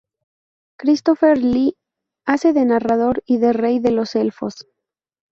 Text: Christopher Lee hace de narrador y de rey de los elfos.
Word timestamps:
Christopher 0.79 1.37
Lee 1.37 1.77
hace 2.25 2.53
de 2.53 2.65
narrador 2.65 3.21
y 3.27 3.37
de 3.37 3.53
rey 3.53 3.77
de 3.77 3.91
los 3.91 4.15
elfos. 4.15 4.65